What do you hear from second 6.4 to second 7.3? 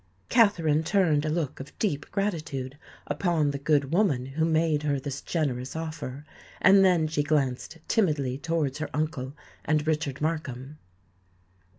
and then she